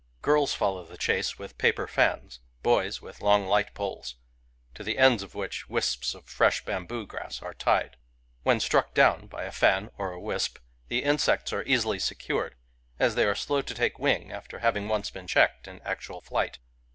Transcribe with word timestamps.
Girls 0.23 0.55
follow 0.55 0.83
the 0.83 0.97
chase 0.97 1.37
with 1.37 1.59
paper 1.59 1.85
fans; 1.85 2.39
boys, 2.63 3.03
with 3.03 3.21
long 3.21 3.45
light 3.45 3.75
poles, 3.75 4.15
to 4.73 4.83
the 4.83 4.97
ends 4.97 5.21
of 5.21 5.35
which 5.35 5.69
wisps 5.69 6.15
of 6.15 6.25
fresh 6.25 6.65
bamboo 6.65 7.05
grass 7.05 7.39
arc 7.43 7.59
tied. 7.59 7.97
When 8.41 8.59
struck 8.59 8.95
down 8.95 9.27
by 9.27 9.43
a 9.43 9.51
fan 9.51 9.91
or 9.99 10.09
a^ 10.13 10.19
wisp, 10.19 10.57
the 10.87 11.03
insects 11.03 11.53
arc 11.53 11.67
easily 11.67 11.99
secured, 11.99 12.55
as 12.97 13.13
they 13.13 13.25
are 13.25 13.35
slow 13.35 13.61
to 13.61 13.75
take 13.75 13.99
wing 13.99 14.31
after 14.31 14.57
having 14.57 14.87
once 14.87 15.11
been 15.11 15.27
checked 15.27 15.67
in 15.67 15.79
actual 15.83 16.21
flight. 16.21 16.57